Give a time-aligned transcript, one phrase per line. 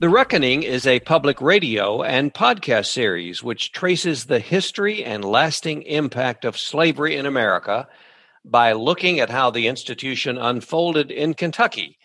[0.00, 5.82] The Reckoning is a public radio and podcast series which traces the history and lasting
[5.82, 7.86] impact of slavery in America
[8.44, 11.96] by looking at how the institution unfolded in Kentucky.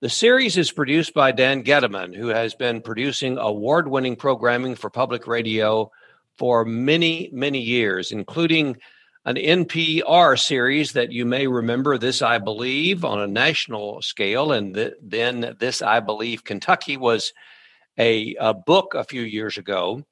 [0.00, 4.90] The series is produced by Dan Gediman, who has been producing award winning programming for
[4.90, 5.92] public radio
[6.36, 8.76] for many, many years, including
[9.24, 14.52] an NPR series that you may remember, This I Believe, on a national scale.
[14.52, 17.32] And th- then This I Believe Kentucky was
[17.98, 20.02] a, a book a few years ago.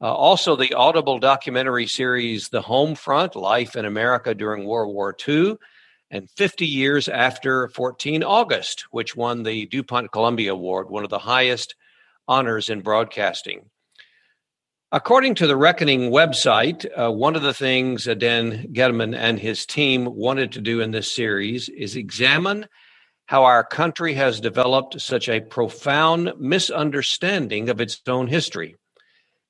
[0.00, 5.14] Uh, also, the Audible documentary series, The Home Front Life in America During World War
[5.28, 5.56] II,
[6.10, 11.18] and 50 Years After 14 August, which won the DuPont Columbia Award, one of the
[11.18, 11.74] highest
[12.28, 13.70] honors in broadcasting.
[14.94, 20.04] According to the Reckoning website, uh, one of the things Dan Gediman and his team
[20.04, 22.66] wanted to do in this series is examine
[23.24, 28.76] how our country has developed such a profound misunderstanding of its own history.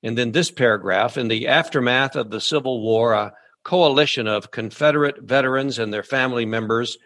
[0.04, 3.32] And then this paragraph in the aftermath of the Civil War, a
[3.64, 6.98] coalition of Confederate veterans and their family members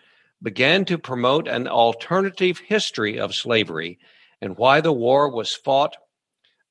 [0.43, 3.99] began to promote an alternative history of slavery
[4.43, 5.97] and why the war was fought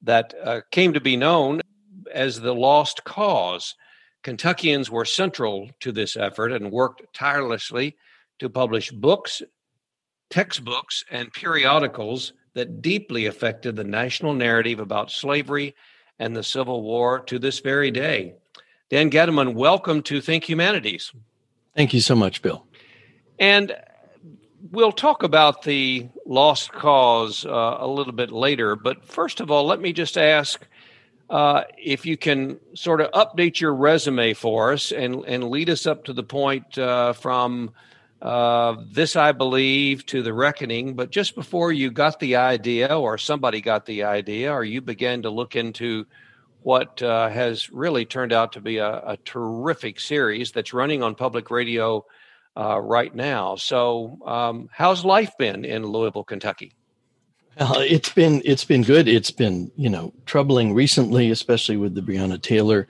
[0.06, 1.62] that uh, came to be known
[2.14, 3.76] as the Lost Cause.
[4.24, 7.96] Kentuckians were central to this effort and worked tirelessly
[8.40, 9.42] to publish books,
[10.30, 15.76] textbooks, and periodicals that deeply affected the national narrative about slavery
[16.20, 18.36] and the Civil War to this very day.
[18.90, 21.12] Dan Gediman, welcome to Think Humanities.
[21.76, 22.66] Thank you so much, Bill.
[23.38, 23.76] And
[24.72, 28.76] we'll talk about the lost cause uh, a little bit later.
[28.76, 30.66] But first of all, let me just ask
[31.30, 35.86] uh, if you can sort of update your resume for us and, and lead us
[35.86, 37.72] up to the point uh, from
[38.22, 40.96] uh, this, I believe, to the reckoning.
[40.96, 45.24] But just before you got the idea, or somebody got the idea, or you began
[45.24, 46.06] to look into
[46.62, 51.14] what uh, has really turned out to be a, a terrific series that's running on
[51.14, 52.04] public radio
[52.58, 53.56] uh, right now.
[53.56, 56.74] So, um, how's life been in Louisville, Kentucky?
[57.60, 59.08] Well, it's been it's been good.
[59.08, 62.88] It's been you know troubling recently, especially with the Breonna Taylor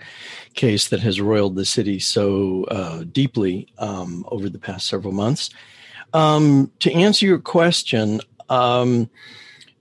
[0.56, 5.52] case that has roiled the city so uh, deeply um, over the past several months.
[6.14, 9.10] Um, to answer your question, um,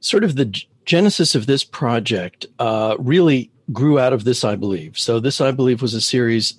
[0.01, 4.99] sort of the genesis of this project uh, really grew out of this, I believe.
[4.99, 6.55] So this, I believe, was a series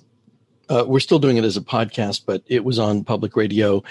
[0.68, 3.82] uh, we're still doing it as a podcast, but it was on public radio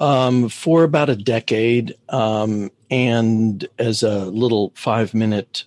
[0.00, 5.64] um, for about a decade um, and as a little five minute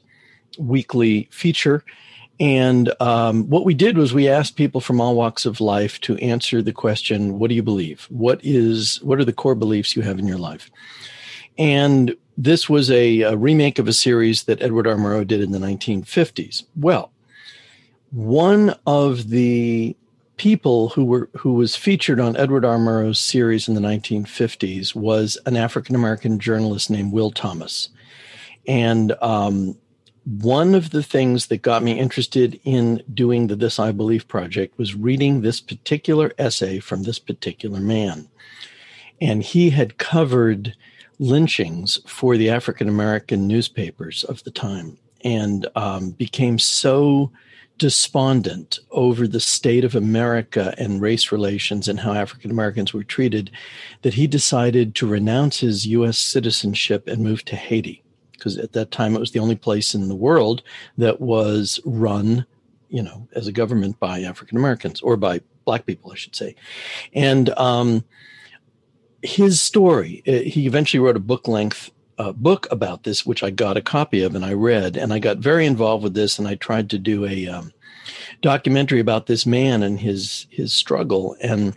[0.57, 1.83] weekly feature.
[2.39, 6.17] And um, what we did was we asked people from all walks of life to
[6.17, 8.07] answer the question, "What do you believe?
[8.09, 10.71] What is what are the core beliefs you have in your life?"
[11.59, 14.95] And this was a, a remake of a series that Edward R.
[14.95, 16.63] Murrow did in the 1950s.
[16.75, 17.11] Well,
[18.09, 19.95] one of the
[20.41, 22.79] people who were who was featured on Edward R.
[22.79, 27.89] Murrow's series in the 1950s was an African American journalist named Will Thomas,
[28.67, 29.77] and um,
[30.25, 34.79] one of the things that got me interested in doing the This I Believe project
[34.79, 38.27] was reading this particular essay from this particular man,
[39.21, 40.75] and he had covered
[41.19, 47.31] lynchings for the African American newspapers of the time, and um, became so
[47.81, 53.49] despondent over the state of America and race relations and how African Americans were treated
[54.03, 56.19] that he decided to renounce his U.S.
[56.19, 58.03] citizenship and move to Haiti.
[58.33, 60.61] Because at that time, it was the only place in the world
[60.99, 62.45] that was run,
[62.89, 66.53] you know, as a government by African Americans or by Black people, I should say.
[67.13, 68.03] And um,
[69.23, 71.89] his story, uh, he eventually wrote a book length
[72.21, 75.19] a book about this, which I got a copy of and I read, and I
[75.19, 77.71] got very involved with this, and I tried to do a um,
[78.41, 81.75] documentary about this man and his his struggle, and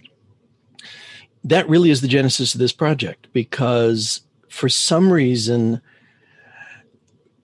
[1.44, 5.80] that really is the genesis of this project because for some reason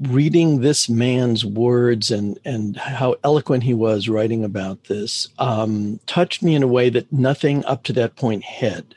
[0.09, 6.43] reading this man's words and and how eloquent he was writing about this um, touched
[6.43, 8.95] me in a way that nothing up to that point had.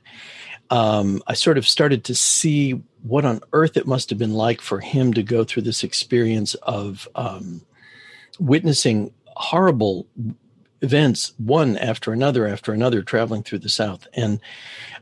[0.70, 4.62] Um, I sort of started to see what on earth it must have been like
[4.62, 7.62] for him to go through this experience of um,
[8.40, 10.08] witnessing horrible
[10.82, 14.08] events, one after another after another, traveling through the South.
[14.14, 14.40] And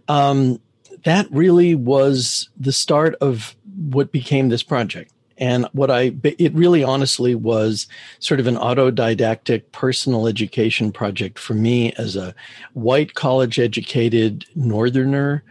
[0.08, 0.60] um,
[1.04, 3.56] that really was the start of
[3.90, 5.12] what became this project.
[5.38, 7.88] And what I, it really honestly was
[8.20, 12.36] sort of an autodidactic personal education project for me as a
[12.74, 15.44] white college educated northerner.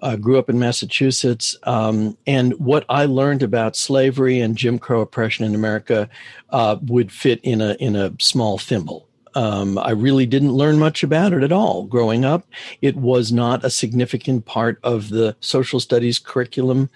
[0.00, 5.00] Uh, grew up in Massachusetts, um, and what I learned about slavery and Jim Crow
[5.00, 6.08] oppression in America
[6.50, 9.08] uh, would fit in a in a small thimble.
[9.36, 12.46] Um, I really didn't learn much about it at all growing up.
[12.80, 16.88] It was not a significant part of the social studies curriculum.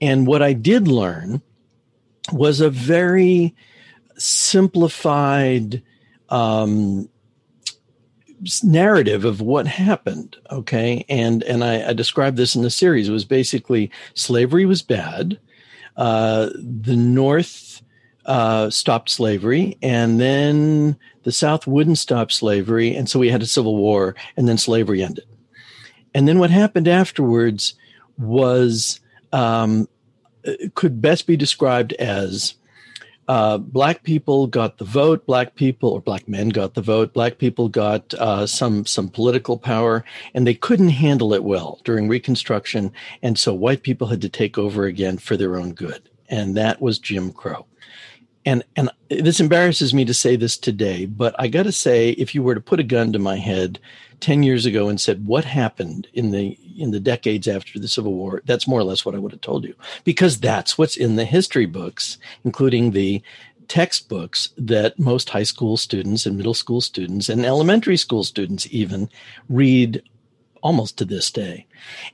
[0.00, 1.42] And what I did learn
[2.32, 3.54] was a very
[4.16, 5.82] simplified
[6.30, 7.10] um,
[8.62, 10.36] narrative of what happened.
[10.50, 13.08] Okay, and and I, I described this in the series.
[13.08, 15.38] It was basically slavery was bad.
[15.96, 17.82] Uh, the North
[18.26, 23.46] uh, stopped slavery, and then the South wouldn't stop slavery, and so we had a
[23.46, 25.24] civil war, and then slavery ended.
[26.14, 27.74] And then what happened afterwards
[28.18, 29.00] was
[29.32, 29.88] um,
[30.74, 32.54] could best be described as
[33.28, 35.26] uh, black people got the vote.
[35.26, 37.12] Black people or black men got the vote.
[37.12, 42.08] Black people got uh, some some political power, and they couldn't handle it well during
[42.08, 42.92] Reconstruction,
[43.22, 46.80] and so white people had to take over again for their own good, and that
[46.80, 47.66] was Jim Crow.
[48.46, 52.34] And and this embarrasses me to say this today, but I got to say, if
[52.34, 53.80] you were to put a gun to my head
[54.20, 58.14] 10 years ago and said what happened in the in the decades after the civil
[58.14, 58.42] war?
[58.46, 59.74] That's more or less what i would have told you.
[60.04, 63.20] Because that's what's in the history books including the
[63.68, 69.10] textbooks that most high school students and middle school students and elementary school students even
[69.48, 70.00] read
[70.62, 71.66] almost to this day.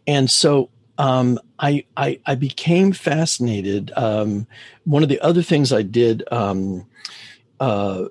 [0.06, 0.70] And so
[1.02, 3.92] um, I, I, I became fascinated.
[3.96, 4.46] Um,
[4.84, 6.86] one of the other things I did um,
[7.58, 8.04] uh,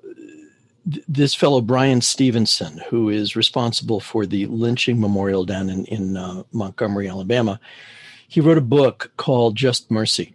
[0.84, 6.42] this fellow Bryan Stevenson, who is responsible for the lynching memorial down in in uh,
[6.52, 7.60] Montgomery, Alabama,
[8.28, 10.34] he wrote a book called Just Mercy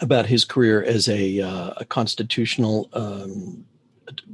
[0.00, 3.64] about his career as a, uh, a constitutional um,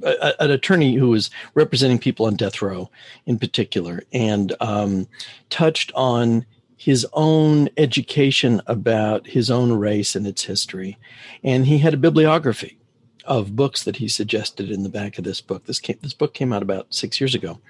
[0.03, 2.91] an attorney who was representing people on death row
[3.25, 5.07] in particular, and um,
[5.49, 6.45] touched on
[6.81, 10.97] his own education about his own race and its history,
[11.44, 12.79] and he had a bibliography
[13.27, 15.67] of books that he suggested in the back of this book.
[15.67, 17.61] This came, this book came out about six years ago,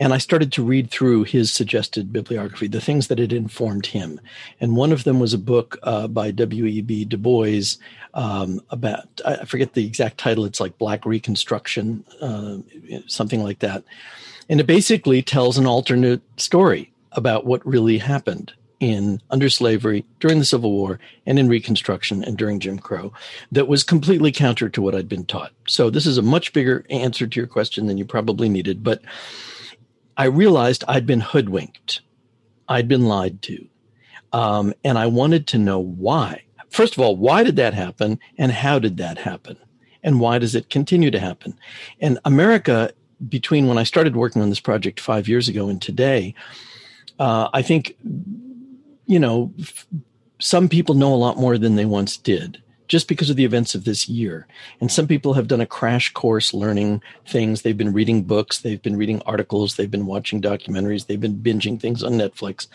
[0.00, 4.20] and I started to read through his suggested bibliography, the things that had informed him.
[4.60, 6.64] And one of them was a book uh, by W.
[6.64, 6.80] E.
[6.80, 7.04] B.
[7.04, 7.76] Du Bois
[8.14, 10.44] um, about I forget the exact title.
[10.44, 12.56] It's like Black Reconstruction, uh,
[13.06, 13.84] something like that,
[14.48, 20.38] and it basically tells an alternate story about what really happened in under slavery during
[20.38, 23.12] the Civil War and in Reconstruction and during Jim Crow
[23.52, 25.52] that was completely counter to what I'd been taught.
[25.68, 29.02] So this is a much bigger answer to your question than you probably needed, but
[30.16, 32.00] I realized I'd been hoodwinked.
[32.68, 33.66] I'd been lied to.
[34.32, 36.44] Um, and I wanted to know why.
[36.70, 39.56] First of all, why did that happen and how did that happen?
[40.02, 41.58] And why does it continue to happen?
[42.00, 42.92] And America,
[43.28, 46.34] between when I started working on this project five years ago and today,
[47.20, 47.96] uh, I think
[49.10, 49.52] you know,
[50.38, 53.76] some people know a lot more than they once did just because of the events
[53.76, 54.48] of this year.
[54.80, 57.62] And some people have done a crash course learning things.
[57.62, 61.80] They've been reading books, they've been reading articles, they've been watching documentaries, they've been binging
[61.80, 62.66] things on Netflix.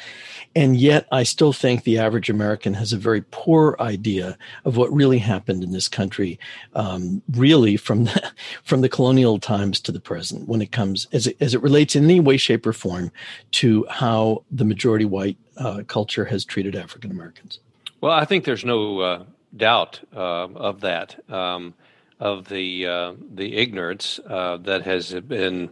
[0.55, 4.89] And yet, I still think the average American has a very poor idea of what
[4.93, 6.39] really happened in this country,
[6.75, 8.31] um, really from the,
[8.63, 11.93] from the colonial times to the present, when it comes as it, as it relates
[11.93, 13.11] in any way, shape, or form
[13.51, 17.59] to how the majority white uh, culture has treated African Americans.
[17.99, 19.23] Well, I think there's no uh,
[19.55, 21.73] doubt uh, of that, um,
[22.19, 25.69] of the uh, the ignorance uh, that has been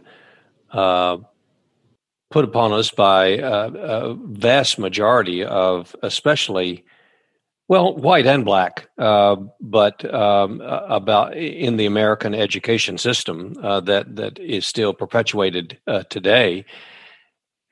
[0.72, 1.18] uh,
[2.30, 6.84] put upon us by uh, a vast majority of, especially,
[7.68, 14.38] well, white and black, uh, but um, about in the American education system that that
[14.38, 15.78] is still perpetuated
[16.10, 16.64] today,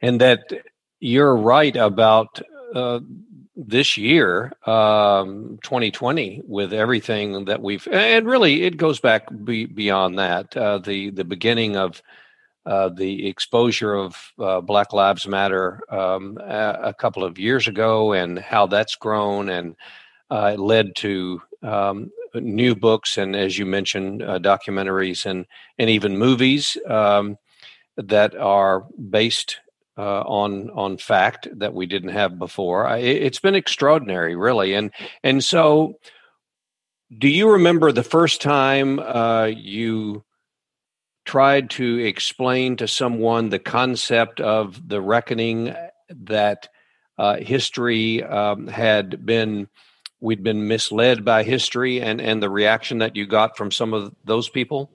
[0.01, 0.41] and that
[1.01, 2.41] you're right about
[3.55, 10.19] this year, um, 2020, with everything that we've, and really it goes back be, beyond
[10.19, 10.57] that.
[10.57, 12.03] Uh, the the beginning of
[12.65, 18.13] uh, the exposure of uh, Black Lives Matter um, a, a, couple of years ago,
[18.13, 19.77] and how that's grown, and
[20.31, 25.47] uh, it led to um, new books, and as you mentioned, uh, documentaries, and
[25.79, 27.37] and even movies um,
[27.97, 29.59] that are based
[29.97, 32.87] uh, on on fact that we didn't have before.
[32.87, 34.91] I, it's been extraordinary, really, and
[35.23, 35.99] and so.
[37.19, 40.25] Do you remember the first time uh, you
[41.27, 45.75] tried to explain to someone the concept of the reckoning
[46.09, 46.69] that
[47.19, 49.69] uh, history um, had been
[50.21, 54.15] we'd been misled by history and and the reaction that you got from some of
[54.25, 54.91] those people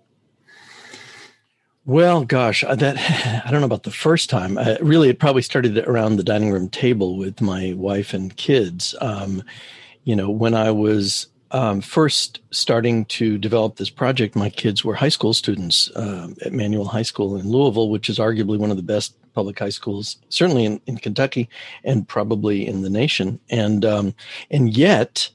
[1.88, 2.98] well gosh uh, that
[3.48, 6.52] i don't know about the first time uh, really it probably started around the dining
[6.52, 9.42] room table with my wife and kids um,
[10.04, 14.96] you know when i was um, first starting to develop this project, my kids were
[14.96, 18.78] high school students uh, at Manual High School in Louisville, which is arguably one of
[18.78, 21.48] the best public high schools, certainly in, in Kentucky
[21.84, 23.40] and probably in the nation.
[23.50, 24.14] And um,
[24.52, 25.30] and yet,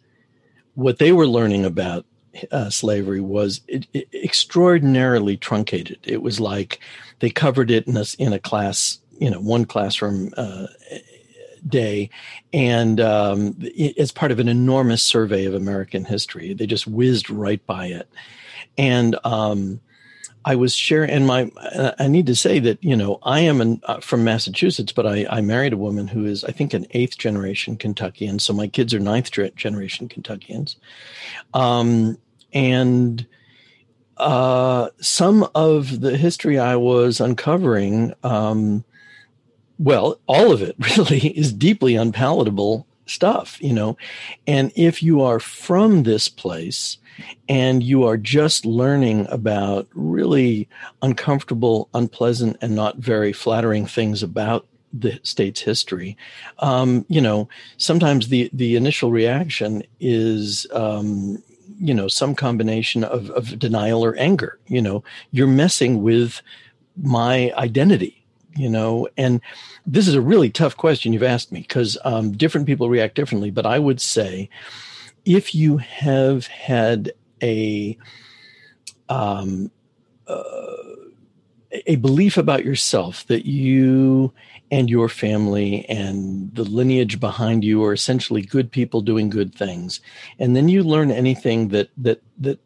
[0.74, 2.04] what they were learning about
[2.50, 5.98] uh, slavery was it, it extraordinarily truncated.
[6.04, 6.80] It was like
[7.20, 10.66] they covered it in a, in a class, you know, one classroom uh,
[11.66, 12.10] day,
[12.52, 13.56] and um,
[13.98, 16.54] as part of an enormous survey of American history.
[16.54, 18.08] They just whizzed right by it,
[18.76, 19.80] and um,
[20.44, 21.10] I was sharing.
[21.10, 21.50] And my,
[21.98, 25.26] I need to say that you know I am an, uh, from Massachusetts, but I,
[25.30, 28.38] I married a woman who is I think an eighth generation Kentuckian.
[28.38, 30.76] So my kids are ninth generation Kentuckians,
[31.54, 32.18] um,
[32.52, 33.26] and
[34.16, 38.84] uh, some of the history I was uncovering um,
[39.78, 43.96] well, all of it really is deeply unpalatable stuff, you know.
[44.46, 46.98] And if you are from this place
[47.48, 50.68] and you are just learning about really
[51.02, 56.16] uncomfortable, unpleasant, and not very flattering things about the state's history,
[56.58, 60.66] um, you know, sometimes the the initial reaction is.
[60.72, 61.42] Um,
[61.78, 65.02] you know some combination of, of denial or anger you know
[65.32, 66.40] you're messing with
[66.96, 68.21] my identity
[68.56, 69.40] you know and
[69.86, 73.50] this is a really tough question you've asked me because um, different people react differently.
[73.50, 74.48] But I would say
[75.24, 77.96] if you have had a
[79.08, 79.70] um,
[80.26, 80.64] uh,
[81.86, 84.32] a belief about yourself that you
[84.70, 90.00] and your family and the lineage behind you are essentially good people doing good things,
[90.38, 92.60] and then you learn anything that that that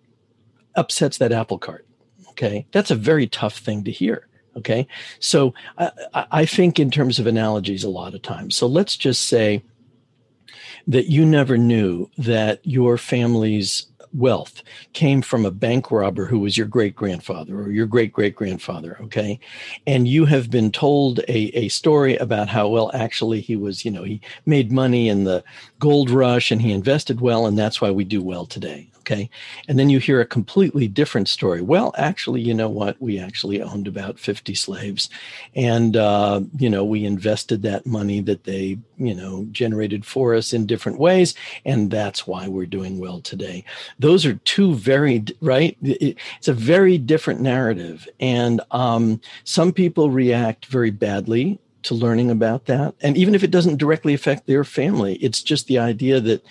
[0.75, 1.87] upsets that apple cart.
[2.31, 4.29] Okay, that's a very tough thing to hear.
[4.57, 4.87] Okay.
[5.21, 8.57] So I, I think in terms of analogies a lot of times.
[8.57, 9.63] So let's just say
[10.87, 14.63] that you never knew that your family's wealth
[14.95, 18.97] came from a bank robber who was your great grandfather or your great great grandfather
[19.01, 19.39] okay
[19.87, 23.91] and you have been told a, a story about how well actually he was you
[23.91, 25.45] know he made money in the
[25.81, 29.31] gold rush and he invested well and that's why we do well today Okay.
[29.69, 31.61] And then you hear a completely different story.
[31.63, 33.01] Well, actually, you know what?
[33.01, 35.09] We actually owned about 50 slaves.
[35.55, 40.53] And, uh, you know, we invested that money that they, you know, generated for us
[40.53, 41.37] in different ways.
[41.65, 43.65] And that's why we're doing well today.
[44.01, 45.77] Those are two very, right?
[45.83, 48.09] It's a very different narrative.
[48.19, 52.97] And um, some people react very badly to learning about that.
[53.03, 56.45] And even if it doesn't directly affect their family, it's just the idea that,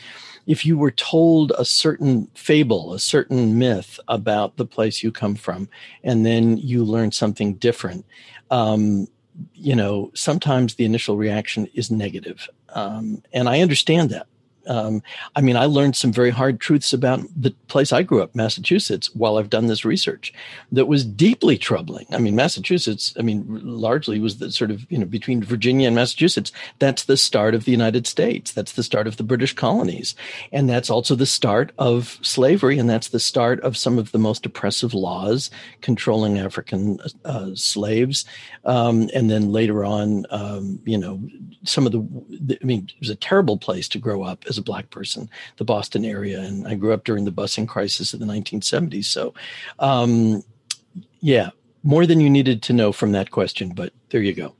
[0.48, 5.36] if you were told a certain fable, a certain myth about the place you come
[5.36, 5.70] from,
[6.04, 8.06] and then you learn something different,
[8.52, 9.08] um,
[9.54, 12.48] you know, sometimes the initial reaction is negative.
[12.70, 14.28] Um, and I understand that.
[14.67, 15.01] Um,
[15.36, 19.13] I mean, I learned some very hard truths about the place I grew up, Massachusetts,
[19.15, 20.34] while I've done this research
[20.72, 22.05] that was deeply troubling.
[22.12, 25.95] I mean, Massachusetts, I mean, largely was the sort of, you know, between Virginia and
[25.95, 28.51] Massachusetts, that's the start of the United States.
[28.51, 30.15] That's the start of the British colonies.
[30.51, 32.77] And that's also the start of slavery.
[32.77, 38.25] And that's the start of some of the most oppressive laws controlling African uh, slaves.
[38.63, 41.22] Um, and then later on, um, you know,
[41.63, 44.64] some of the, I mean, it was a terrible place to grow up as a
[44.64, 48.26] black person, the Boston area, and I grew up during the busing crisis of the
[48.26, 49.06] 1970s.
[49.06, 49.34] So,
[49.80, 50.44] um,
[51.20, 51.50] yeah,
[51.84, 54.56] more than you needed to know from that question, but there you go.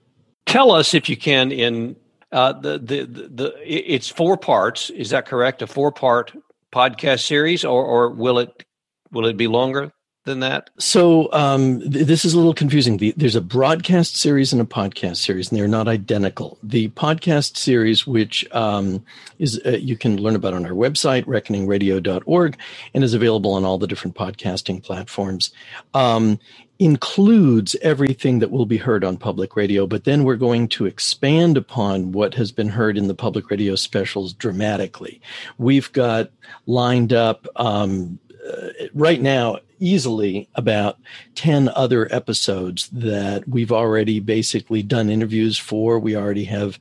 [0.46, 1.96] Tell us if you can in
[2.32, 4.90] uh, the, the the the it's four parts.
[4.90, 5.62] Is that correct?
[5.62, 6.34] A four part
[6.74, 8.66] podcast series, or or will it
[9.12, 9.92] will it be longer?
[10.25, 10.70] Than that?
[10.77, 12.98] So um, th- this is a little confusing.
[12.98, 16.58] The, there's a broadcast series and a podcast series, and they're not identical.
[16.62, 19.05] The podcast series, which um,
[19.39, 22.58] is uh, you can learn about on our website, reckoningradio.org,
[22.94, 25.51] and is available on all the different podcasting platforms.
[25.94, 26.39] Um,
[26.79, 31.55] includes everything that will be heard on public radio, but then we're going to expand
[31.55, 35.22] upon what has been heard in the public radio specials dramatically.
[35.58, 36.32] We've got
[36.65, 40.98] lined up um, uh, right now easily about
[41.36, 46.00] 10 other episodes that we've already basically done interviews for.
[46.00, 46.80] We already have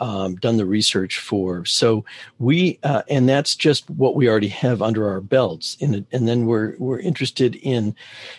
[0.00, 1.64] um, done the research for.
[1.64, 2.04] So
[2.38, 5.76] we, uh, and that's just what we already have under our belts.
[5.80, 7.94] In and then we're we're interested in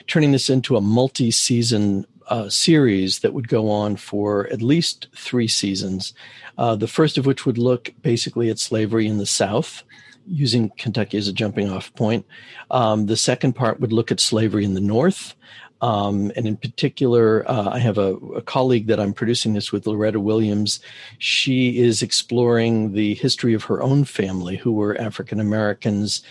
[0.08, 5.48] turning this into a multi-season uh, series that would go on for at least three
[5.48, 6.14] seasons.
[6.58, 9.84] Uh, the first of which would look basically at slavery in the South
[10.26, 12.26] using Kentucky as a jumping off point.
[12.70, 15.36] Um, the second part would look at slavery in the North.
[15.82, 19.88] Um, and in particular, uh, I have a, a, colleague that I'm producing this with,
[19.88, 20.80] Loretta Williams.
[21.18, 26.22] She is exploring the history of her own family, who were African Americans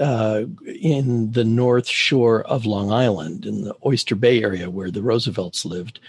[0.00, 5.02] uh, in the North Shore of Long Island, in the Oyster Bay area where the
[5.02, 6.00] Roosevelts lived.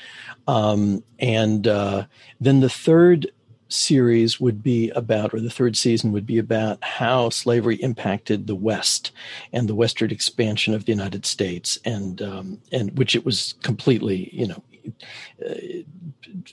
[0.47, 2.05] Um, and uh,
[2.41, 3.31] then the third
[3.69, 8.55] series would be about, or the third season would be about how slavery impacted the
[8.55, 9.11] West
[9.53, 14.29] and the westward expansion of the United States, and um, and which it was completely,
[14.33, 14.63] you know.
[15.45, 15.83] Uh,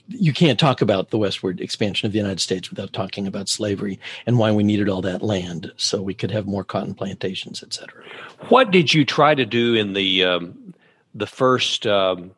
[0.09, 3.99] you can't talk about the westward expansion of the United States without talking about slavery
[4.25, 7.73] and why we needed all that land so we could have more cotton plantations, et
[7.73, 8.03] cetera.
[8.49, 10.73] What did you try to do in the um,
[11.13, 12.31] the first um,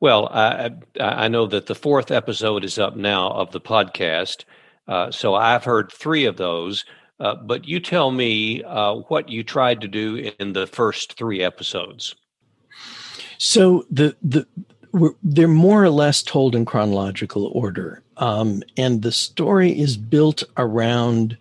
[0.00, 4.44] well, I, I know that the fourth episode is up now of the podcast.
[4.86, 6.84] Uh, so I've heard three of those.
[7.20, 11.42] Uh, but you tell me uh, what you tried to do in the first three
[11.42, 12.14] episodes.
[13.38, 14.46] So the the
[15.22, 21.36] they're more or less told in chronological order, um, and the story is built around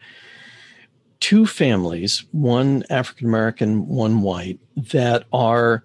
[1.20, 5.84] two families, one African American, one white, that are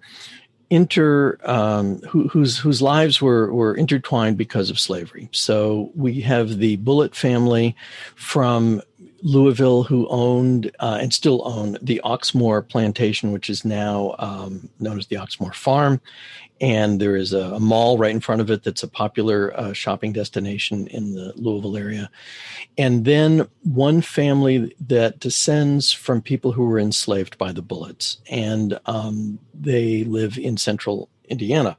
[0.73, 5.29] inter um, who, whose whose lives were were intertwined because of slavery.
[5.31, 7.75] So we have the Bullitt family
[8.15, 8.81] from
[9.23, 14.99] Louisville who owned uh, and still own the Oxmoor plantation, which is now um, known
[14.99, 16.01] as the Oxmoor Farm,
[16.59, 19.73] and there is a, a, mall right in front of it that's a popular uh,
[19.73, 22.09] shopping destination in the Louisville area.
[22.77, 28.79] And then one family that descends from people who were enslaved by the Bullitts, and
[28.85, 31.77] um, they live in central Indiana.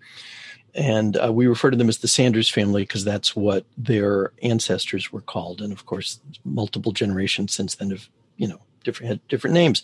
[0.75, 5.13] And uh, we refer to them as the Sanders family because that's what their ancestors
[5.13, 5.61] were called.
[5.61, 9.83] And of course, multiple generations since then have, you know, different had different names.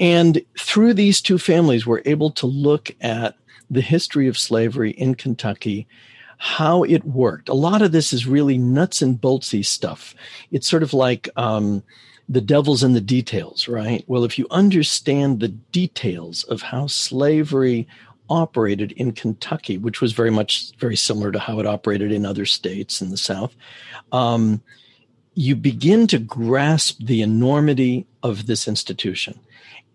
[0.00, 3.36] And through these two families, we're able to look at
[3.70, 5.86] the history of slavery in Kentucky,
[6.38, 7.48] how it worked.
[7.48, 10.14] A lot of this is really nuts and boltsy stuff.
[10.50, 11.82] It's sort of like um,
[12.28, 14.04] the devil's in the details, right?
[14.06, 17.86] Well, if you understand the details of how slavery
[18.28, 22.46] operated in Kentucky, which was very much very similar to how it operated in other
[22.46, 23.54] states in the South,
[24.12, 24.62] um,
[25.34, 29.38] you begin to grasp the enormity of this institution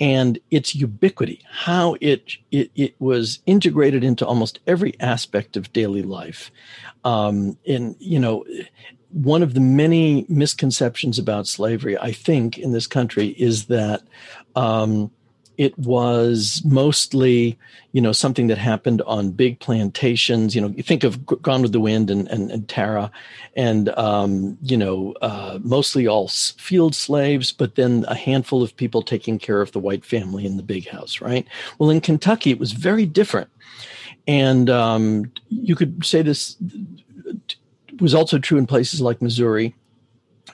[0.02, 6.04] and its ubiquity, how it, it, it was integrated into almost every aspect of daily
[6.04, 6.52] life.
[7.04, 8.46] Um, and, you know,
[9.12, 14.04] one of the many misconceptions about slavery, I think, in this country is that
[14.56, 15.12] um,
[15.60, 17.60] it was mostly,
[17.92, 20.56] you know, something that happened on big plantations.
[20.56, 23.12] You know, you think of Gone with the Wind and and, and Tara,
[23.58, 29.02] and um, you know, uh, mostly all field slaves, but then a handful of people
[29.02, 31.46] taking care of the white family in the big house, right?
[31.78, 33.50] Well, in Kentucky, it was very different,
[34.28, 36.56] and um, you could say this
[38.00, 39.76] was also true in places like Missouri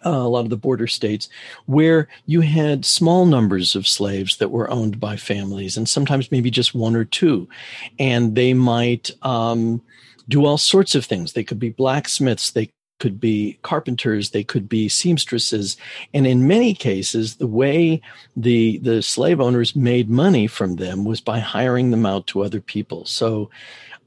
[0.06, 1.30] uh, a lot of the border states,
[1.66, 6.52] where you had small numbers of slaves that were owned by families, and sometimes maybe
[6.52, 7.48] just one or two,
[8.00, 9.82] and they might um,
[10.30, 11.34] do all sorts of things.
[11.34, 15.78] They could be blacksmiths, they could be carpenters, they could be seamstresses,
[16.14, 18.02] and in many cases, the way
[18.38, 22.62] the the slave owners made money from them was by hiring them out to other
[22.62, 23.06] people.
[23.06, 23.50] So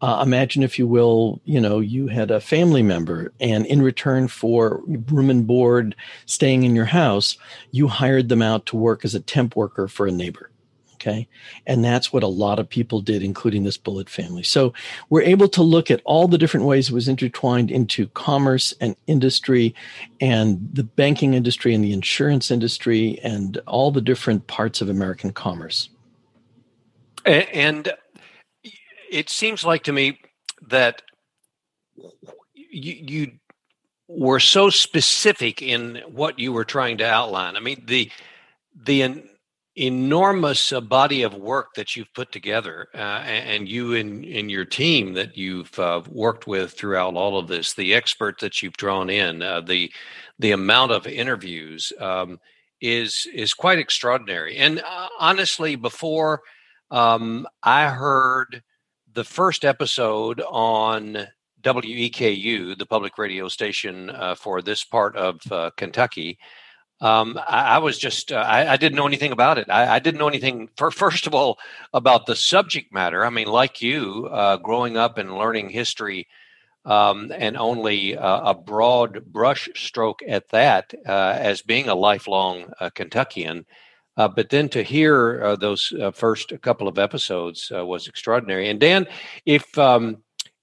[0.01, 4.29] uh, imagine, if you will, you know, you had a family member, and in return
[4.29, 7.37] for room and board staying in your house,
[7.73, 10.51] you hired them out to work as a temp worker for a neighbor.
[10.95, 11.29] Okay.
[11.65, 14.43] And that's what a lot of people did, including this Bullitt family.
[14.43, 14.73] So
[15.11, 18.97] we're able to look at all the different ways it was intertwined into commerce and
[19.07, 19.77] industry
[20.21, 25.33] and the banking industry and the insurance industry and all the different parts of American
[25.33, 25.89] commerce.
[27.25, 27.93] And
[29.11, 30.21] it seems like to me
[30.69, 31.03] that
[32.55, 33.33] you, you
[34.09, 37.57] were so specific in what you were trying to outline.
[37.57, 38.11] I mean, the
[38.75, 39.29] the en-
[39.77, 44.65] enormous uh, body of work that you've put together, uh, and you and in your
[44.65, 49.11] team that you've uh, worked with throughout all of this, the experts that you've drawn
[49.11, 49.93] in, uh, the
[50.39, 52.41] the amount of interviews um,
[52.81, 54.57] is is quite extraordinary.
[54.57, 56.41] And uh, honestly, before
[56.91, 58.63] um, I heard
[59.19, 61.27] the first episode on
[61.63, 66.39] WEKU, the public radio station uh, for this part of uh, Kentucky.
[67.01, 69.69] Um, I, I, was just, uh, I, I, didn't know anything about it.
[69.69, 71.59] I, I, didn't know anything, for, first of all,
[71.93, 73.27] about the subject matter.
[73.27, 76.29] I mean, like you, uh, growing up and learning history
[76.85, 82.73] um, and only uh, a broad brush stroke at that uh, as being a lifelong
[82.95, 83.67] Kentuckian.
[84.27, 88.69] But then to hear those first couple of episodes was extraordinary.
[88.69, 89.07] And Dan,
[89.47, 90.19] if um,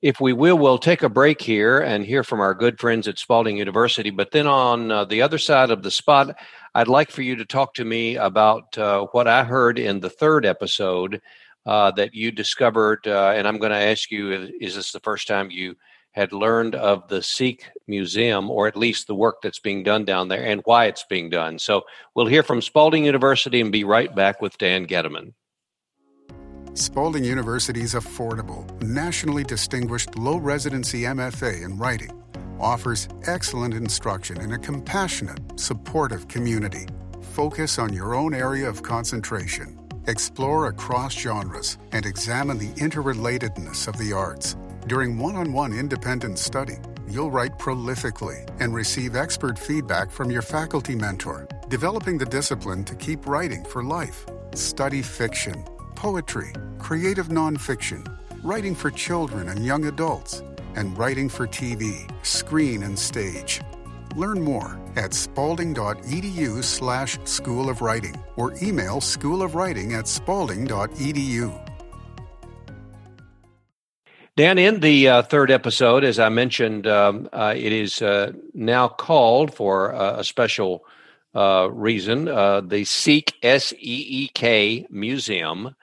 [0.06, 3.18] if we will, we'll take a break here and hear from our good friends at
[3.18, 4.12] Spalding University.
[4.12, 6.36] But then on uh, the other side of the spot,
[6.76, 10.10] I'd like for you to talk to me about uh, what I heard in the
[10.12, 11.22] third episode
[11.66, 13.08] uh, that you discovered.
[13.08, 15.76] Uh, and I'm going to ask you is this the first time you
[16.16, 20.30] had learned of the Seek Museum, or at least the work that's being done down
[20.30, 21.60] there and why it's being done?
[21.60, 21.84] So
[22.16, 25.34] we'll hear from Spalding University and be right back with Dan Gediman.
[26.74, 32.22] Spalding University's affordable, nationally distinguished low residency MFA in writing
[32.60, 36.88] offers excellent instruction in a compassionate, supportive community.
[37.34, 39.78] Focus on your own area of concentration.
[40.08, 44.56] Explore across genres and examine the interrelatedness of the arts.
[44.88, 46.78] During one on one independent study,
[47.10, 52.94] you'll write prolifically and receive expert feedback from your faculty mentor, developing the discipline to
[52.94, 54.28] keep writing for life.
[54.54, 58.06] Study fiction poetry, creative nonfiction,
[58.44, 60.44] writing for children and young adults,
[60.76, 63.62] and writing for TV, screen, and stage.
[64.16, 71.65] Learn more at spalding.edu slash School of Writing or email schoolofwriting at spalding.edu.
[74.38, 78.90] Dan, in the uh, third episode, as I mentioned, um, uh, it is uh, now
[78.90, 80.84] called for a special
[81.34, 83.78] uh, reason uh, the Seek S E
[84.26, 85.74] E K Museum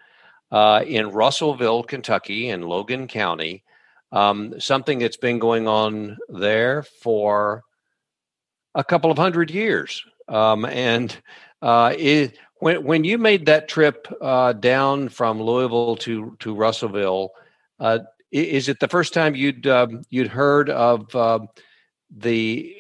[0.51, 3.65] uh, in Russellville, Kentucky, in Logan County.
[4.13, 7.63] Um, something that's been going on there for
[8.75, 10.05] a couple of hundred years.
[10.29, 11.17] Um, and
[11.63, 17.31] it, when when you made that trip down from Louisville to to Russellville,
[17.81, 18.01] uh,
[18.33, 21.49] is it the first time you'd um, you'd heard of um,
[22.11, 22.75] the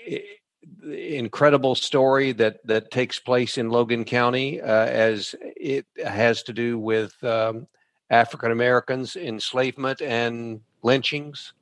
[0.90, 6.78] incredible story that that takes place in Logan County uh, as it has to do
[6.78, 7.66] with um,
[8.10, 11.52] African Americans, enslavement, and lynchings?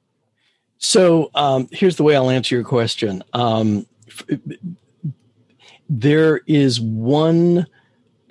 [0.79, 3.22] So um, here's the way I'll answer your question.
[3.35, 3.87] Um,
[5.88, 7.66] there is one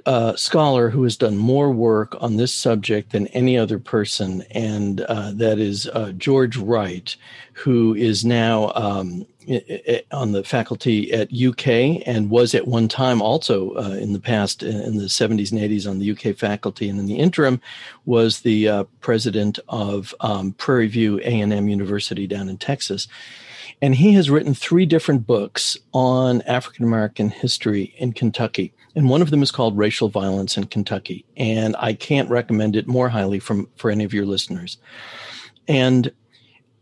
[0.10, 5.02] uh, scholar who has done more work on this subject than any other person, and
[5.02, 7.16] uh, that is uh, George Wright,
[7.54, 9.24] who is now um,
[10.12, 14.64] on the faculty at UK and was at one time also uh, in the past
[14.64, 17.62] in the 70s and 80s on the UK faculty, and in the interim
[18.08, 23.08] was the uh, president of um, Prairie View A&M University down in Texas.
[23.82, 29.22] And he has written three different books on African American history in Kentucky and one
[29.22, 31.26] of them is called Racial Violence in Kentucky.
[31.38, 34.78] And I can't recommend it more highly from for any of your listeners.
[35.68, 36.12] And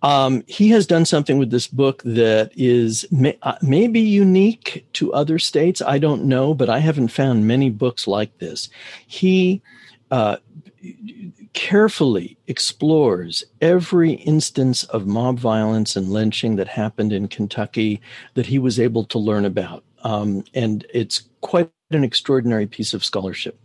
[0.02, 5.14] um, he has done something with this book that is may, uh, maybe unique to
[5.14, 5.82] other states.
[5.82, 8.70] I don't know, but I haven't found many books like this.
[9.06, 9.62] He
[10.10, 10.38] uh,
[11.54, 18.02] carefully explores every instance of mob violence and lynching that happened in Kentucky
[18.34, 19.84] that he was able to learn about.
[20.04, 23.60] Um, and it's quite an extraordinary piece of scholarship.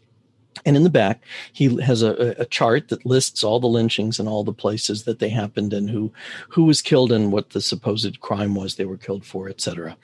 [0.64, 4.28] And in the back, he has a, a, chart that lists all the lynchings and
[4.28, 6.12] all the places that they happened and who
[6.50, 9.96] who was killed and what the supposed crime was they were killed for, etc.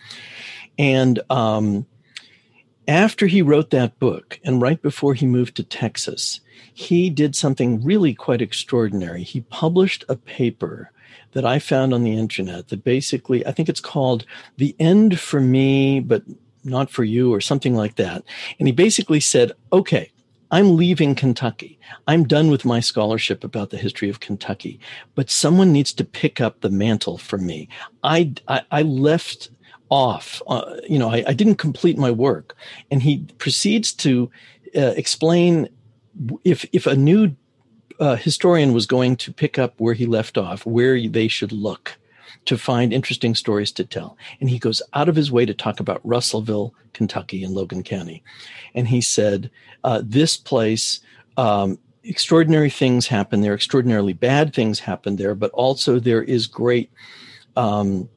[0.79, 1.87] And um,
[2.89, 6.41] after he wrote that book, and right before he moved to Texas,
[6.73, 9.23] he did something really quite extraordinary.
[9.23, 10.91] He published a paper
[11.33, 14.25] that I found on the internet that basically, I think it's called
[14.57, 16.23] "The End for Me," but
[16.65, 18.25] not for you or something like that.
[18.59, 20.11] And he basically said, okay,
[20.51, 21.79] I'm leaving Kentucky.
[22.07, 24.81] I'm done with my scholarship about the history of Kentucky,
[25.15, 27.69] but someone needs to pick up the mantle for me.
[28.03, 29.51] I, I, I left
[29.91, 32.55] off, uh, you know, I, I, didn't complete my work.
[32.91, 34.31] And he proceeds to
[34.77, 35.69] uh, explain
[36.45, 37.35] if, if a new
[37.99, 41.99] uh, historian was going to pick up where he left off, where they should look
[42.45, 44.17] to find interesting stories to tell.
[44.41, 48.23] And he goes out of his way to talk about Russellville, Kentucky, and Logan County.
[48.75, 49.51] And he said,
[49.85, 51.01] uh, This place,
[51.37, 56.91] um, extraordinary things happen there, extraordinarily bad things happen there, but also there is great.
[57.57, 58.09] Um,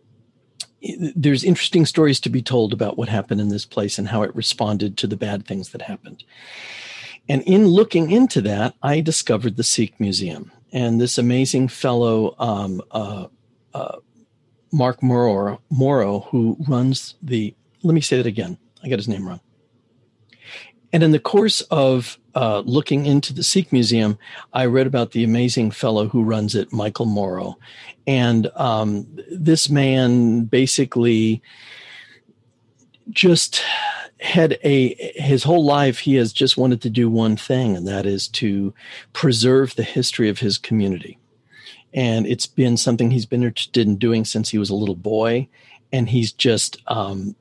[1.16, 4.36] there's interesting stories to be told about what happened in this place and how it
[4.36, 6.24] responded to the bad things that happened.
[7.30, 10.52] And in looking into that, I discovered the Seek Museum.
[10.74, 13.28] And this amazing fellow, um, uh,
[13.74, 13.98] uh,
[14.72, 17.54] Mark Morrow, Morrow, who runs the.
[17.84, 18.58] Let me say that again.
[18.84, 19.42] I got his name wrong.
[20.94, 24.18] And in the course of uh, looking into the Seek Museum,
[24.54, 27.58] I read about the amazing fellow who runs it, Michael Morrow.
[28.06, 31.42] And um, this man basically
[33.10, 33.62] just
[34.20, 38.06] had a his whole life he has just wanted to do one thing and that
[38.06, 38.72] is to
[39.14, 41.18] preserve the history of his community
[41.92, 45.48] and it's been something he's been interested in doing since he was a little boy
[45.92, 47.36] and he's just um,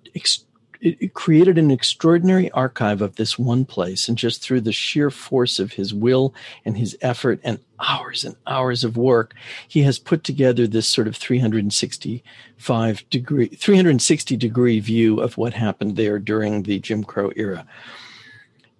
[0.80, 4.08] it created an extraordinary archive of this one place.
[4.08, 8.36] And just through the sheer force of his will and his effort and hours and
[8.46, 9.34] hours of work
[9.66, 15.96] he has put together this sort of 365 degree 360 degree view of what happened
[15.96, 17.66] there during the jim crow era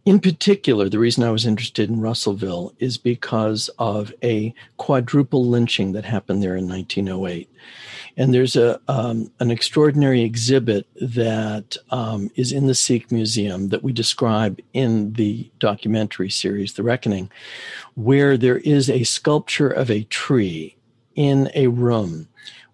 [0.07, 5.93] in particular, the reason I was interested in Russellville is because of a quadruple lynching
[5.93, 7.51] that happened there in 1908.
[8.17, 13.83] And there's a um, an extraordinary exhibit that um, is in the Seek Museum that
[13.83, 17.31] we describe in the documentary series, The Reckoning,
[17.95, 20.77] where there is a sculpture of a tree
[21.15, 22.29] in a room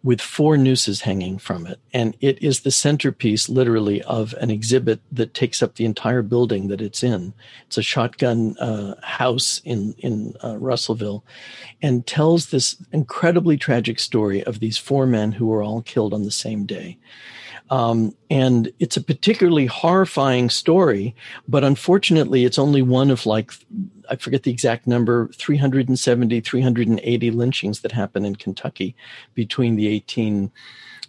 [0.07, 1.81] with four nooses hanging from it.
[1.93, 6.69] And it is the centerpiece, literally, of an exhibit that takes up the entire building
[6.69, 7.35] that it's in.
[7.67, 11.25] It's a shotgun uh, house in, in uh, Russellville
[11.83, 16.23] and tells this incredibly tragic story of these four men who were all killed on
[16.23, 16.99] the same day.
[17.71, 21.15] Um, and it's a particularly horrifying story,
[21.49, 23.51] but unfortunately, it's only one of like,
[24.09, 28.95] I forget the exact number, 370, 380 lynchings that happened in Kentucky
[29.35, 30.51] between the 18,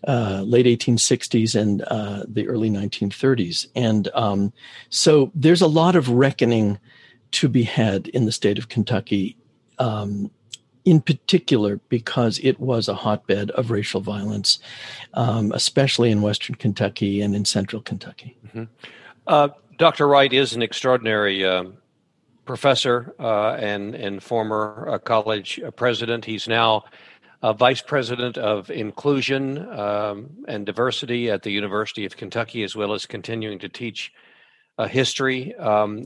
[0.08, 3.68] uh, late 1860s and uh, the early 1930s.
[3.76, 4.54] And um,
[4.90, 6.80] so there's a lot of reckoning
[7.32, 9.38] to be had in the state of Kentucky
[9.80, 10.32] um,
[10.88, 14.58] in particular because it was a hotbed of racial violence,
[15.16, 18.38] um, especially in Western Kentucky and in Central Kentucky.
[18.48, 18.64] Mm-hmm.
[19.28, 20.08] Uh, Dr.
[20.08, 21.66] Wright is an extraordinary uh,
[22.46, 26.24] professor uh, and and former uh, college president.
[26.24, 26.86] He's now
[27.44, 33.06] vice president of inclusion um, and diversity at the University of Kentucky, as well as
[33.06, 34.14] continuing to teach
[34.78, 35.54] uh, history.
[35.56, 36.06] Um,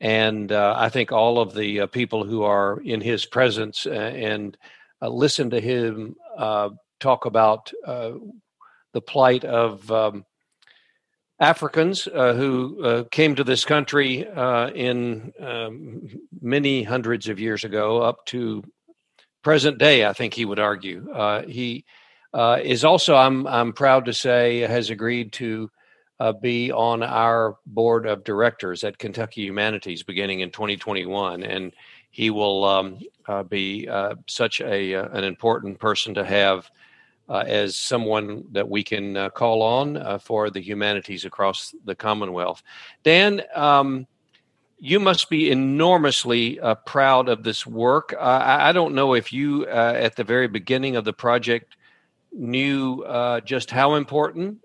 [0.00, 3.90] and uh, I think all of the uh, people who are in his presence uh,
[3.90, 4.56] and
[5.02, 8.12] uh, listen to him uh, talk about uh,
[8.92, 10.24] the plight of um,
[11.40, 14.26] Africans who came to this country
[14.74, 16.08] in um,
[16.40, 18.64] many hundreds of years ago, up to
[19.44, 20.04] present day.
[20.04, 21.06] I think he would argue
[21.46, 21.84] he
[22.34, 23.14] is also.
[23.14, 25.70] I'm I'm proud to say has agreed to
[26.20, 31.72] uh, be on our board of directors at Kentucky Humanities beginning in 2021, and
[32.10, 36.70] he will um, uh, be uh, such a uh, an important person to have
[37.28, 42.62] uh, as someone that we can uh, call on for the humanities across the Commonwealth.
[43.02, 43.42] Dan.
[43.54, 44.06] Um,
[44.80, 48.14] you must be enormously proud of this work.
[48.16, 51.74] I, I, don't know if you, at the very beginning of the project,
[52.32, 53.04] knew
[53.44, 54.60] just how important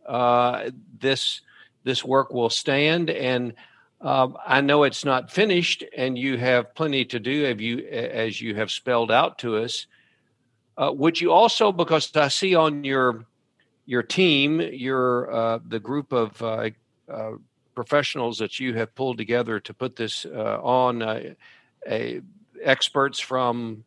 [1.03, 1.41] this
[1.83, 3.11] this work will stand.
[3.11, 3.53] And
[4.01, 7.43] um, I know it's not finished, and you have plenty to do.
[7.43, 9.85] Have you, as you have spelled out to us?
[10.75, 13.25] Uh, would you also, because I see on your
[13.85, 16.69] your team, your uh, the group of uh,
[17.75, 22.21] professionals that you have pulled together to put this on, a,
[22.63, 23.83] experts from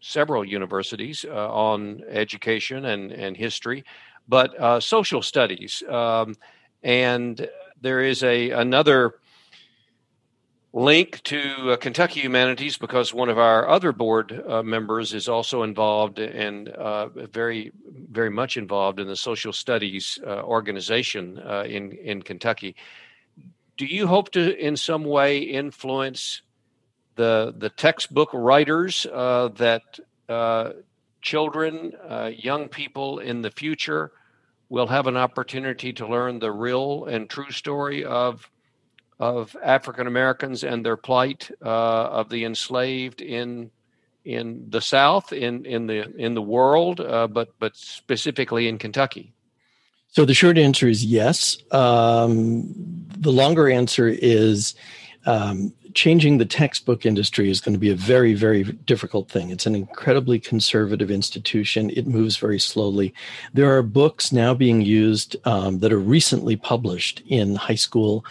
[0.00, 3.84] several universities uh, on education and, and history,
[4.28, 5.82] but uh, social studies.
[5.88, 6.36] Um,
[6.82, 7.48] and
[7.80, 9.14] there is a another
[10.72, 15.62] link to uh, Kentucky Humanities because one of our other board uh, members is also
[15.62, 17.72] involved and uh, very,
[18.10, 22.74] very much involved in the social studies uh, organization uh, in in Kentucky.
[23.76, 26.42] Do you hope to, in some way, influence
[27.16, 29.82] the the textbook writers uh, that
[31.22, 34.12] children, uh, young people in the future
[34.68, 38.48] will have an opportunity to learn the real and true story of
[39.20, 43.70] of African Americans and their plight uh, of the enslaved in
[44.24, 49.32] in the South, in in the in the world, uh, but but specifically in Kentucky.
[50.08, 51.56] So the short answer is yes.
[51.70, 52.74] Um,
[53.16, 54.74] the longer answer is
[55.24, 59.50] um, changing the textbook industry is going to be a very, very difficult thing.
[59.50, 61.90] It's an incredibly conservative institution.
[61.90, 63.14] It moves very slowly.
[63.54, 68.24] There are books now being used um, that are recently published in high school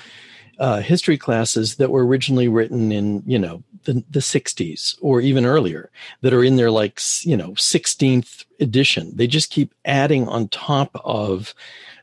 [0.60, 5.44] uh, history classes that were originally written in, you know, the, the 60s or even
[5.44, 5.90] earlier
[6.22, 9.12] that are in their like, you know, 16th edition.
[9.16, 11.56] They just keep adding on top of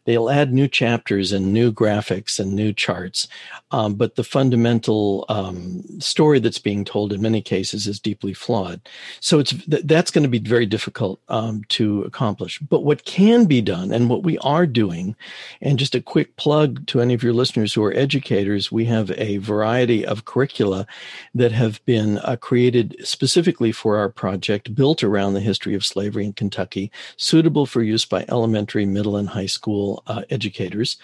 [0.08, 3.28] they'll add new chapters and new graphics and new charts.
[3.72, 8.80] Um, but the fundamental um, story that's being told in many cases is deeply flawed.
[9.20, 12.58] So it's that's going to be very difficult um, to accomplish.
[12.58, 15.14] But what can be done and what we are doing
[15.60, 19.10] and just a quick plug to any of your listeners who are educators we have
[19.10, 20.86] a variety of curricula
[21.34, 26.24] that have been uh, created specifically for our project built around the history of slavery
[26.24, 30.96] in kentucky suitable for use by elementary middle and high school uh, educators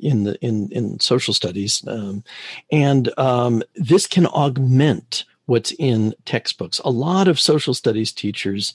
[0.00, 2.24] in the in in social studies, um,
[2.70, 6.80] and um, this can augment what's in textbooks.
[6.84, 8.74] A lot of social studies teachers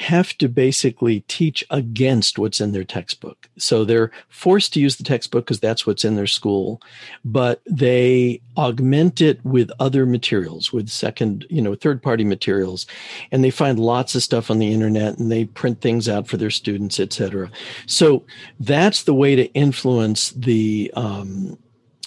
[0.00, 3.50] have to basically teach against what's in their textbook.
[3.58, 6.80] So they're forced to use the textbook because that's what's in their school,
[7.22, 12.86] but they augment it with other materials, with second, you know, third party materials.
[13.30, 16.38] And they find lots of stuff on the internet and they print things out for
[16.38, 17.50] their students, etc.
[17.84, 18.24] So
[18.58, 21.58] that's the way to influence the, um,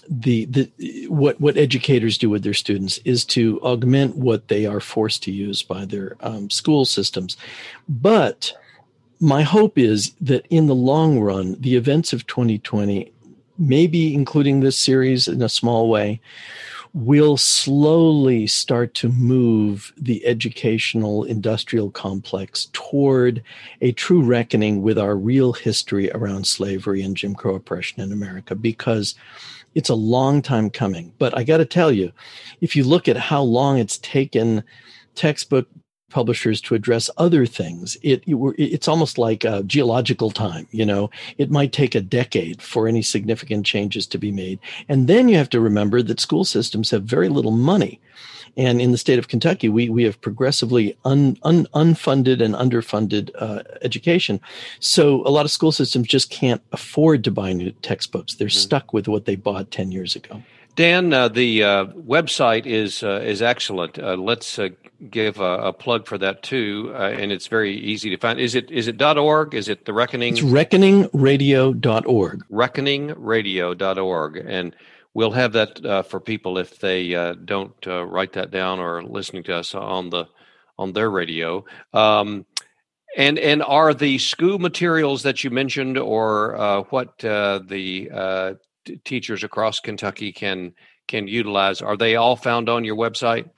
[0.10, 4.80] the the what what educators do with their students is to augment what they are
[4.80, 7.38] forced to use by their um, school systems.
[7.88, 8.54] But
[9.20, 13.12] my hope is that in the long run the events of 2020
[13.58, 16.20] maybe including this series in a small way
[16.94, 23.42] will slowly start to move the educational industrial complex toward
[23.82, 28.54] a true reckoning with our real history around slavery and Jim Crow oppression in America.
[28.54, 29.16] Because
[29.76, 31.14] it's a long time coming.
[31.18, 32.12] But I got to tell you,
[32.62, 34.64] if you look at how long it's taken
[35.16, 35.68] textbook
[36.10, 40.68] publishers to address other things, it, it's almost like a geological time.
[40.72, 44.60] You know, it might take a decade for any significant changes to be made.
[44.88, 48.00] And then you have to remember that school systems have very little money.
[48.56, 53.32] And in the state of Kentucky, we, we have progressively un, un, unfunded and underfunded
[53.39, 54.39] uh, education.
[54.80, 58.36] So a lot of school systems just can't afford to buy new textbooks.
[58.36, 58.58] They're mm-hmm.
[58.58, 60.44] stuck with what they bought 10 years ago.
[60.76, 64.00] Dan, uh, the uh, website is uh, is excellent.
[64.00, 64.70] Uh, let's uh,
[65.12, 68.39] give a, a, plug for that too, uh, and it's very easy to find.
[68.39, 69.54] Is it is it .org?
[69.54, 70.34] Is it the Reckoning?
[70.34, 72.44] It's reckoningradio.org.
[72.52, 74.76] Reckoningradio.org, and
[75.13, 79.04] we'll have that uh, for people if they uh, don't uh, write that down or
[79.04, 80.26] listening to us on the
[80.78, 81.63] on their radio.
[81.93, 82.45] Um,
[83.15, 88.54] and and are the SCU materials that you mentioned, or uh, what uh, the uh,
[88.86, 90.73] t- teachers across Kentucky can
[91.08, 93.49] can utilize, are they all found on your website?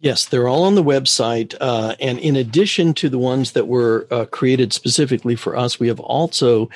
[0.00, 1.54] Yes, they're all on the website.
[1.60, 5.88] Uh, and in addition to the ones that were uh, created specifically for us, we
[5.88, 6.70] have also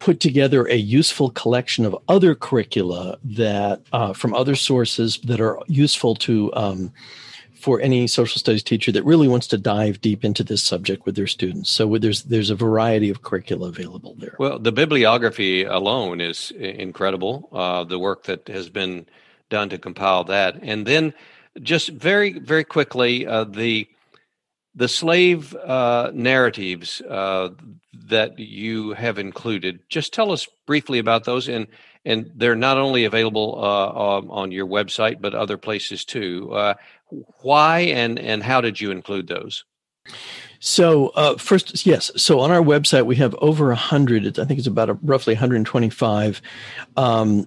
[0.00, 5.60] put together a useful collection of other curricula that uh, from other sources that are
[5.68, 6.92] useful to um,
[7.54, 11.14] for any social studies teacher that really wants to dive deep into this subject with
[11.14, 11.70] their students.
[11.70, 14.34] So there's there's a variety of curricula available there.
[14.38, 17.48] Well, the bibliography alone is incredible.
[17.52, 19.06] Uh, the work that has been
[19.50, 21.14] done to compile that, and then
[21.62, 23.88] just very very quickly uh, the
[24.74, 27.48] the slave uh, narratives uh,
[28.08, 29.80] that you have included.
[29.88, 31.66] Just tell us briefly about those, and
[32.04, 36.52] and they're not only available uh, um, on your website but other places too.
[36.52, 36.74] Uh,
[37.42, 39.64] why and and how did you include those?
[40.60, 42.10] So uh, first, yes.
[42.16, 44.38] So on our website, we have over a hundred.
[44.38, 46.40] I think it's about a, roughly 125
[46.96, 47.46] um,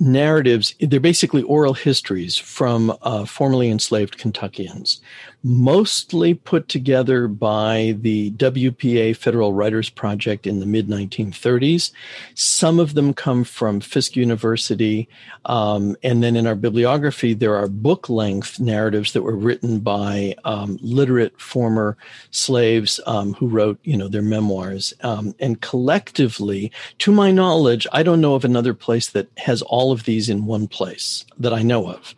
[0.00, 0.74] narratives.
[0.80, 5.00] They're basically oral histories from uh, formerly enslaved Kentuckians
[5.42, 11.92] mostly put together by the WPA Federal Writers Project in the mid 1930s.
[12.34, 15.08] Some of them come from Fisk University.
[15.46, 20.34] Um, and then in our bibliography, there are book length narratives that were written by
[20.44, 21.96] um, literate former
[22.30, 24.92] slaves um, who wrote, you know, their memoirs.
[25.02, 29.92] Um, and collectively, to my knowledge, I don't know of another place that has all
[29.92, 32.14] of these in one place that I know of.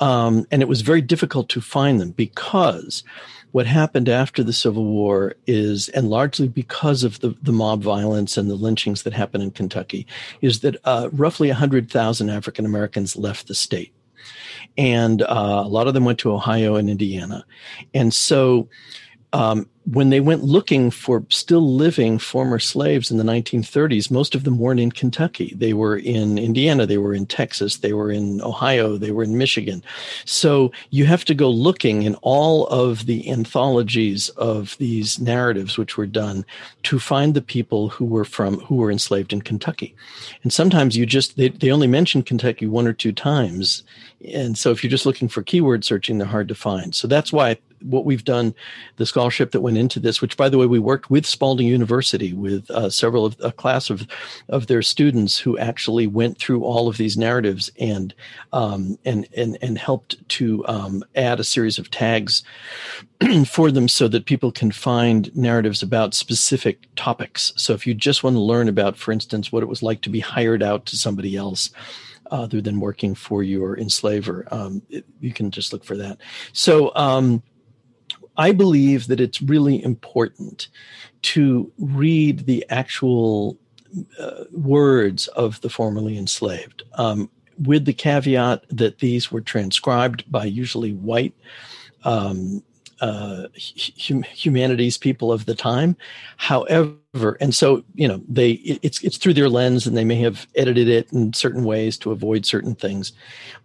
[0.00, 2.55] Um, and it was very difficult to find them because
[3.52, 8.36] what happened after the Civil War is, and largely because of the, the mob violence
[8.36, 10.06] and the lynchings that happened in Kentucky,
[10.42, 13.94] is that uh, roughly 100,000 African Americans left the state.
[14.76, 17.46] And uh, a lot of them went to Ohio and Indiana.
[17.94, 18.68] And so
[19.32, 24.42] um, when they went looking for still living former slaves in the 1930s, most of
[24.42, 25.52] them weren't in Kentucky.
[25.56, 29.38] They were in Indiana, they were in Texas, they were in Ohio, they were in
[29.38, 29.84] Michigan.
[30.24, 35.96] So you have to go looking in all of the anthologies of these narratives which
[35.96, 36.44] were done
[36.84, 39.94] to find the people who were from who were enslaved in Kentucky.
[40.42, 43.84] And sometimes you just they, they only mention Kentucky one or two times.
[44.34, 46.92] And so if you're just looking for keyword searching, they're hard to find.
[46.92, 48.54] So that's why what we've done,
[48.96, 52.32] the scholarship that went into this, which by the way, we worked with Spalding University
[52.32, 54.06] with uh, several of a class of
[54.48, 58.14] of their students who actually went through all of these narratives and
[58.52, 62.42] um, and and and helped to um, add a series of tags
[63.46, 67.52] for them so that people can find narratives about specific topics.
[67.56, 70.10] So if you just want to learn about, for instance, what it was like to
[70.10, 71.70] be hired out to somebody else
[72.30, 74.46] other than working for your enslaver.
[74.50, 76.18] Um, it, you can just look for that.
[76.52, 77.42] So um,
[78.36, 80.68] I believe that it's really important
[81.22, 83.58] to read the actual
[84.18, 87.30] uh, words of the formerly enslaved, um,
[87.62, 91.34] with the caveat that these were transcribed by usually white
[92.04, 92.62] um,
[93.00, 93.46] uh,
[93.98, 95.96] hum- humanities people of the time.
[96.36, 100.46] However, and so you know they it's it's through their lens, and they may have
[100.54, 103.12] edited it in certain ways to avoid certain things,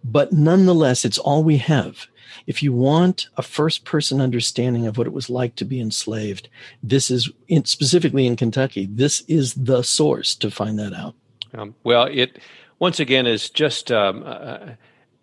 [0.04, 2.06] but nonetheless, it's all we have.
[2.46, 6.48] If you want a first person understanding of what it was like to be enslaved,
[6.82, 8.86] this is in, specifically in Kentucky.
[8.90, 11.14] This is the source to find that out.
[11.54, 12.38] Um, well, it
[12.78, 14.70] once again is just um, uh,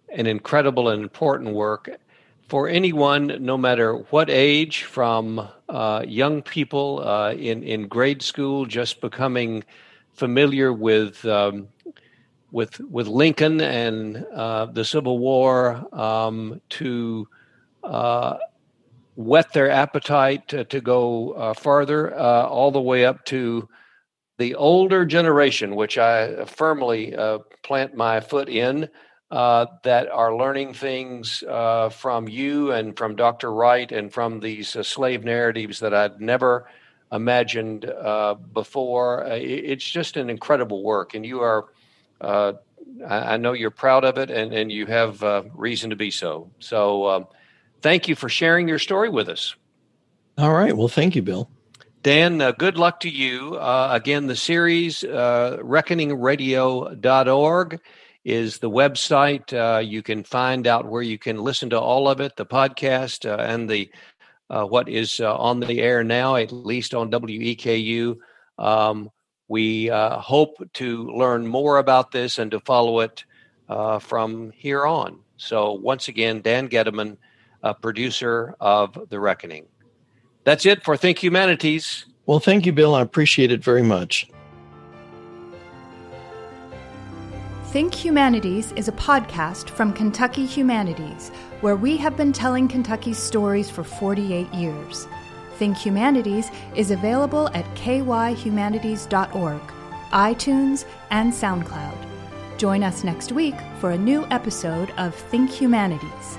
[0.10, 1.90] an incredible and important work
[2.48, 8.66] for anyone, no matter what age, from uh, young people uh, in in grade school,
[8.66, 9.64] just becoming
[10.14, 11.68] familiar with um,
[12.52, 17.28] with with Lincoln and uh, the Civil War, um, to
[17.84, 18.38] uh,
[19.16, 23.68] whet their appetite to, to go uh, farther, uh, all the way up to
[24.38, 27.16] the older generation, which I firmly
[27.64, 28.90] plant my foot in
[29.32, 33.54] uh, that are learning things uh, from you and from Dr.
[33.54, 36.68] Wright and from these uh, slave narratives that I'd never
[37.12, 39.26] imagined uh, before.
[39.26, 41.66] Uh, it's just an incredible work, and you are.
[42.22, 42.54] I,
[43.08, 46.52] I know you're proud of it, and, and you have reason to be so.
[46.60, 47.28] So, um,
[47.82, 49.56] thank you for sharing your story with us.
[50.38, 50.76] All right.
[50.76, 51.50] Well, thank you, Bill.
[52.02, 53.56] Dan, uh, good luck to you.
[53.56, 57.82] Uh, again, the series, uh, reckoningradio.org
[58.24, 59.54] is the website.
[59.54, 63.30] Uh, you can find out where you can listen to all of it, the podcast,
[63.30, 63.92] uh, and the
[64.50, 68.16] uh, what is uh, on the air now, at least on WEKU.
[68.58, 69.10] Um,
[69.50, 73.26] we uh, hope to learn more about this and to follow it
[73.68, 75.20] uh, from here on.
[75.38, 77.18] So, once again, Dan Gediman,
[77.82, 79.66] producer of The Reckoning.
[80.46, 82.06] That's it for Think Humanities.
[82.26, 82.96] Well, thank you, Bill.
[82.96, 84.30] I appreciate it very much.
[87.66, 91.30] Think Humanities is a podcast from Kentucky Humanities,
[91.62, 95.08] where we have been telling Kentucky's stories for 48 years.
[95.60, 99.62] Think Humanities is available at kyhumanities.org,
[100.12, 101.98] iTunes, and SoundCloud.
[102.58, 106.39] Join us next week for a new episode of Think Humanities.